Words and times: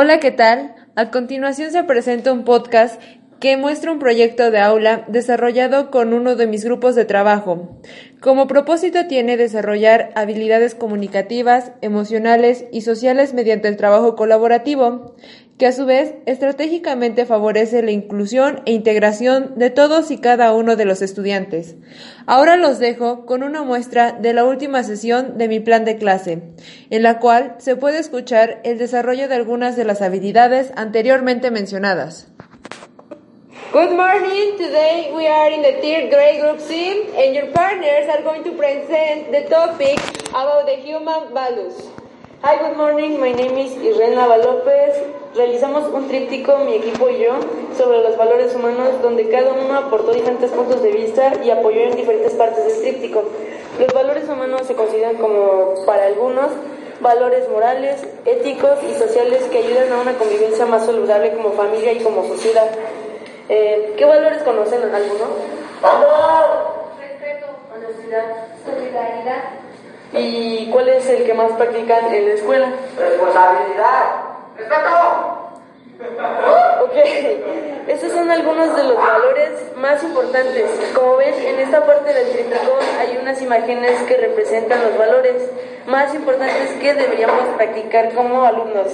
Hola, 0.00 0.20
¿qué 0.20 0.30
tal? 0.30 0.76
A 0.94 1.10
continuación 1.10 1.72
se 1.72 1.82
presenta 1.82 2.32
un 2.32 2.44
podcast 2.44 3.02
que 3.40 3.56
muestra 3.56 3.90
un 3.90 3.98
proyecto 3.98 4.52
de 4.52 4.60
aula 4.60 5.04
desarrollado 5.08 5.90
con 5.90 6.14
uno 6.14 6.36
de 6.36 6.46
mis 6.46 6.64
grupos 6.64 6.94
de 6.94 7.04
trabajo. 7.04 7.80
Como 8.20 8.46
propósito 8.46 9.08
tiene 9.08 9.36
desarrollar 9.36 10.12
habilidades 10.14 10.76
comunicativas, 10.76 11.72
emocionales 11.80 12.66
y 12.70 12.82
sociales 12.82 13.34
mediante 13.34 13.66
el 13.66 13.76
trabajo 13.76 14.14
colaborativo, 14.14 15.16
que 15.58 15.66
a 15.66 15.72
su 15.72 15.86
vez 15.86 16.14
estratégicamente 16.26 17.26
favorece 17.26 17.82
la 17.82 17.90
inclusión 17.90 18.62
e 18.64 18.72
integración 18.72 19.54
de 19.56 19.70
todos 19.70 20.12
y 20.12 20.18
cada 20.18 20.54
uno 20.54 20.76
de 20.76 20.84
los 20.84 21.02
estudiantes. 21.02 21.74
Ahora 22.26 22.56
los 22.56 22.78
dejo 22.78 23.26
con 23.26 23.42
una 23.42 23.64
muestra 23.64 24.12
de 24.12 24.32
la 24.32 24.44
última 24.44 24.84
sesión 24.84 25.36
de 25.36 25.48
mi 25.48 25.58
plan 25.58 25.84
de 25.84 25.96
clase, 25.96 26.42
en 26.90 27.02
la 27.02 27.18
cual 27.18 27.56
se 27.58 27.74
puede 27.74 27.98
escuchar 27.98 28.60
el 28.62 28.78
desarrollo 28.78 29.28
de 29.28 29.34
algunas 29.34 29.76
de 29.76 29.84
las 29.84 30.00
habilidades 30.00 30.72
anteriormente 30.76 31.50
mencionadas. 31.50 32.28
Good 33.72 33.90
morning. 33.90 34.56
Today 34.56 35.12
we 35.14 35.26
are 35.26 35.52
in 35.52 35.60
the 35.60 35.72
third 35.82 36.10
grade 36.10 36.40
group 36.40 36.60
C 36.60 37.04
and 37.18 37.34
your 37.34 37.52
partners 37.52 38.08
are 38.08 38.22
going 38.22 38.42
to 38.44 38.52
present 38.52 39.30
the 39.30 39.46
topic 39.50 39.98
about 40.30 40.64
the 40.66 40.76
human 40.76 41.34
values. 41.34 41.74
Hi, 42.40 42.56
good 42.56 42.76
morning. 42.76 43.18
My 43.18 43.32
name 43.32 43.58
is 43.58 43.72
Israel 43.82 44.14
Nava 44.14 44.36
López. 44.38 44.94
Realizamos 45.34 45.92
un 45.92 46.06
tríptico, 46.06 46.58
mi 46.58 46.74
equipo 46.74 47.08
y 47.10 47.18
yo, 47.18 47.32
sobre 47.76 48.00
los 48.00 48.16
valores 48.16 48.54
humanos, 48.54 49.02
donde 49.02 49.28
cada 49.28 49.52
uno 49.54 49.76
aportó 49.76 50.12
diferentes 50.12 50.52
puntos 50.52 50.80
de 50.80 50.92
vista 50.92 51.32
y 51.44 51.50
apoyó 51.50 51.80
en 51.80 51.96
diferentes 51.96 52.34
partes 52.34 52.64
del 52.64 52.80
tríptico. 52.80 53.24
Los 53.80 53.92
valores 53.92 54.28
humanos 54.28 54.68
se 54.68 54.76
consideran 54.76 55.16
como, 55.16 55.84
para 55.84 56.06
algunos, 56.06 56.52
valores 57.00 57.48
morales, 57.48 58.06
éticos 58.24 58.78
y 58.88 58.94
sociales 58.94 59.42
que 59.50 59.58
ayudan 59.58 59.92
a 59.92 60.00
una 60.00 60.12
convivencia 60.14 60.64
más 60.64 60.86
saludable 60.86 61.34
como 61.34 61.54
familia 61.54 61.90
y 61.92 62.04
como 62.04 62.24
sociedad. 62.24 62.70
Eh, 63.48 63.94
¿Qué 63.98 64.04
valores 64.04 64.44
conocen 64.44 64.82
alguno? 64.82 65.26
Respeto, 67.00 67.46
honestidad, 67.74 68.46
solidaridad. 68.64 69.67
¿Y 70.12 70.70
cuál 70.70 70.88
es 70.88 71.06
el 71.08 71.24
que 71.24 71.34
más 71.34 71.52
practican 71.52 72.14
en 72.14 72.28
la 72.28 72.34
escuela? 72.34 72.72
Responsabilidad, 72.98 74.04
respeto. 74.56 75.34
Ok, 76.80 76.94
estos 77.88 78.12
son 78.12 78.30
algunos 78.30 78.76
de 78.76 78.84
los 78.84 78.96
valores 78.96 79.50
más 79.76 80.02
importantes. 80.04 80.64
Como 80.94 81.16
ven, 81.16 81.34
en 81.34 81.58
esta 81.58 81.84
parte 81.84 82.14
del 82.14 82.30
tríptico 82.30 82.78
hay 82.98 83.18
unas 83.20 83.42
imágenes 83.42 84.00
que 84.04 84.16
representan 84.16 84.84
los 84.84 84.96
valores 84.96 85.50
más 85.86 86.14
importantes 86.14 86.70
que 86.80 86.94
deberíamos 86.94 87.44
practicar 87.56 88.14
como 88.14 88.44
alumnos. 88.44 88.86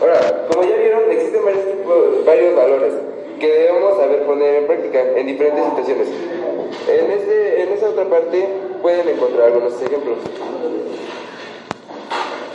Ahora, 0.00 0.46
como 0.50 0.62
ya 0.62 0.76
vieron, 0.76 1.10
existen 1.10 1.44
varios, 1.44 1.64
tipos, 1.64 2.24
varios 2.24 2.54
valores 2.54 2.94
que 3.40 3.46
debemos 3.48 3.98
saber 3.98 4.22
poner 4.24 4.54
en 4.54 4.66
práctica 4.66 5.00
en 5.16 5.26
diferentes 5.26 5.64
situaciones. 5.64 6.08
En, 6.88 7.10
este, 7.10 7.62
en 7.62 7.72
esa 7.72 7.88
otra 7.88 8.04
parte 8.04 8.46
pueden 8.82 9.08
encontrar 9.08 9.48
algunos 9.48 9.80
ejemplos. 9.82 10.18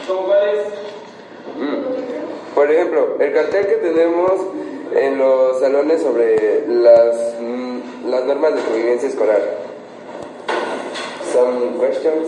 ¿Cómo 0.08 0.26
cuáles? 0.28 0.68
Mm. 1.58 2.54
Por 2.56 2.72
ejemplo, 2.72 3.18
el 3.20 3.34
cartel 3.34 3.68
que 3.68 3.76
tenemos 3.76 4.32
en 4.96 5.18
los 5.18 5.60
salones 5.60 6.02
sobre 6.02 6.68
las, 6.68 7.36
mm, 7.40 8.10
las 8.10 8.26
normas 8.26 8.56
de 8.56 8.62
convivencia 8.62 9.10
escolar. 9.10 9.42
Some 11.32 11.80
questions? 11.80 12.28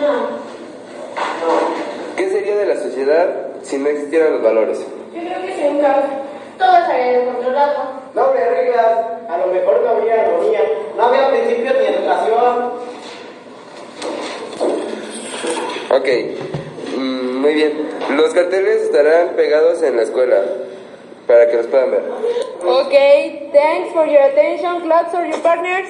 No. 0.00 0.46
¿Qué 2.16 2.30
sería 2.30 2.56
de 2.56 2.66
la 2.66 2.76
sociedad 2.76 3.28
si 3.62 3.78
no 3.78 3.88
existieran 3.88 4.34
los 4.34 4.42
valores? 4.42 4.78
Yo 5.12 5.20
creo 5.20 5.42
que 5.42 5.54
sería 5.54 5.70
un 5.70 5.80
caos. 5.80 6.04
Todo 6.58 6.76
estaría 6.76 7.18
descontrolado. 7.18 8.05
Reglas, 8.66 8.98
a 9.28 9.38
lo 9.38 9.46
mejor 9.52 9.80
no 9.82 9.90
habría 9.90 10.22
armonía, 10.22 10.60
no 10.96 11.02
habría 11.04 11.28
principios 11.30 11.74
ni 11.78 11.86
educación. 11.86 12.72
Ok, 15.90 16.08
mm, 16.96 17.36
muy 17.40 17.54
bien. 17.54 17.88
Los 18.10 18.34
carteles 18.34 18.82
estarán 18.82 19.36
pegados 19.36 19.82
en 19.82 19.96
la 19.96 20.02
escuela 20.02 20.42
para 21.28 21.48
que 21.48 21.56
los 21.58 21.66
puedan 21.66 21.92
ver. 21.92 22.02
Okay, 22.64 23.50
thanks 23.52 23.92
for 23.92 24.06
your 24.06 24.22
attention. 24.22 24.82
Claps 24.82 25.12
for 25.12 25.24
your 25.24 25.40
partners. 25.42 25.88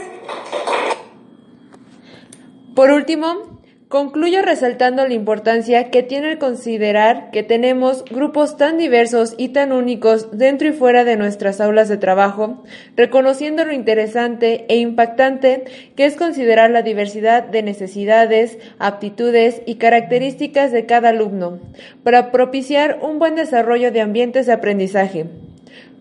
Por 2.74 2.90
último, 2.90 3.55
Concluyo 3.88 4.42
resaltando 4.42 5.06
la 5.06 5.14
importancia 5.14 5.92
que 5.92 6.02
tiene 6.02 6.32
el 6.32 6.38
considerar 6.38 7.30
que 7.30 7.44
tenemos 7.44 8.04
grupos 8.04 8.56
tan 8.56 8.78
diversos 8.78 9.34
y 9.38 9.50
tan 9.50 9.70
únicos 9.70 10.36
dentro 10.36 10.66
y 10.66 10.72
fuera 10.72 11.04
de 11.04 11.16
nuestras 11.16 11.60
aulas 11.60 11.88
de 11.88 11.96
trabajo, 11.96 12.64
reconociendo 12.96 13.64
lo 13.64 13.72
interesante 13.72 14.66
e 14.68 14.78
impactante 14.78 15.66
que 15.94 16.04
es 16.04 16.16
considerar 16.16 16.72
la 16.72 16.82
diversidad 16.82 17.44
de 17.44 17.62
necesidades, 17.62 18.58
aptitudes 18.80 19.62
y 19.66 19.76
características 19.76 20.72
de 20.72 20.84
cada 20.86 21.10
alumno, 21.10 21.60
para 22.02 22.32
propiciar 22.32 22.98
un 23.02 23.20
buen 23.20 23.36
desarrollo 23.36 23.92
de 23.92 24.00
ambientes 24.00 24.46
de 24.46 24.52
aprendizaje. 24.52 25.26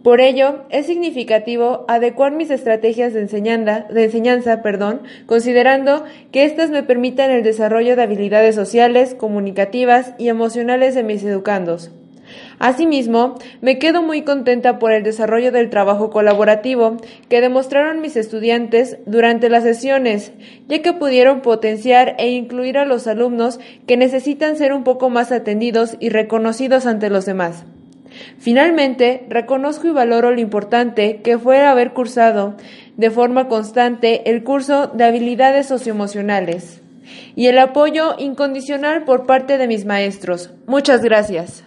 Por 0.05 0.21
ello, 0.21 0.59
es 0.69 0.85
significativo 0.85 1.83
adecuar 1.87 2.31
mis 2.31 2.51
estrategias 2.51 3.11
de 3.11 3.21
enseñanza, 3.21 4.61
considerando 5.25 6.03
que 6.31 6.45
éstas 6.45 6.69
me 6.69 6.83
permitan 6.83 7.31
el 7.31 7.41
desarrollo 7.41 7.95
de 7.95 8.03
habilidades 8.03 8.53
sociales, 8.53 9.15
comunicativas 9.15 10.13
y 10.19 10.27
emocionales 10.27 10.93
de 10.93 11.01
mis 11.01 11.23
educandos. 11.23 11.89
Asimismo, 12.59 13.33
me 13.61 13.79
quedo 13.79 14.03
muy 14.03 14.21
contenta 14.21 14.77
por 14.77 14.91
el 14.91 15.01
desarrollo 15.01 15.51
del 15.51 15.71
trabajo 15.71 16.11
colaborativo 16.11 16.97
que 17.27 17.41
demostraron 17.41 17.99
mis 17.99 18.15
estudiantes 18.15 18.99
durante 19.07 19.49
las 19.49 19.63
sesiones, 19.63 20.33
ya 20.67 20.83
que 20.83 20.93
pudieron 20.93 21.41
potenciar 21.41 22.13
e 22.19 22.29
incluir 22.29 22.77
a 22.77 22.85
los 22.85 23.07
alumnos 23.07 23.59
que 23.87 23.97
necesitan 23.97 24.55
ser 24.55 24.71
un 24.71 24.83
poco 24.83 25.09
más 25.09 25.31
atendidos 25.31 25.97
y 25.99 26.09
reconocidos 26.09 26.85
ante 26.85 27.09
los 27.09 27.25
demás. 27.25 27.65
Finalmente, 28.39 29.25
reconozco 29.29 29.87
y 29.87 29.91
valoro 29.91 30.31
lo 30.31 30.41
importante 30.41 31.21
que 31.21 31.37
fue 31.37 31.63
haber 31.63 31.93
cursado 31.93 32.55
de 32.97 33.11
forma 33.11 33.47
constante 33.47 34.29
el 34.29 34.43
curso 34.43 34.87
de 34.87 35.03
habilidades 35.03 35.67
socioemocionales 35.67 36.81
y 37.35 37.47
el 37.47 37.57
apoyo 37.57 38.15
incondicional 38.17 39.03
por 39.03 39.25
parte 39.25 39.57
de 39.57 39.67
mis 39.67 39.85
maestros. 39.85 40.51
Muchas 40.65 41.01
gracias. 41.01 41.63